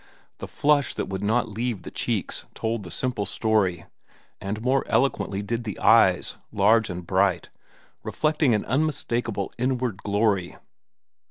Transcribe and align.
The 0.39 0.47
flush 0.47 0.95
that 0.95 1.09
would 1.09 1.21
not 1.21 1.47
leave 1.49 1.83
the 1.83 1.91
cheeks 1.91 2.45
told 2.55 2.81
the 2.81 2.89
simple 2.89 3.27
story, 3.27 3.85
and 4.39 4.59
more 4.59 4.83
eloquently 4.87 5.43
did 5.43 5.63
the 5.63 5.77
eyes, 5.77 6.37
large 6.51 6.89
and 6.89 7.05
bright, 7.05 7.51
reflecting 8.01 8.55
an 8.55 8.65
unmistakable 8.65 9.53
inward 9.59 9.97
glory. 9.99 10.57